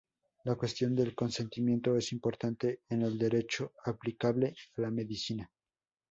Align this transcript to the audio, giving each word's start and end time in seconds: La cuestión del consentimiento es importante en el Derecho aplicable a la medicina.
La 0.45 0.55
cuestión 0.55 0.95
del 0.95 1.13
consentimiento 1.13 1.95
es 1.95 2.11
importante 2.11 2.81
en 2.89 3.03
el 3.03 3.19
Derecho 3.19 3.73
aplicable 3.85 4.55
a 4.77 4.81
la 4.81 4.89
medicina. 4.89 5.47